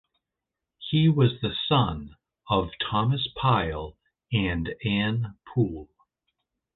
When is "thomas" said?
2.89-3.27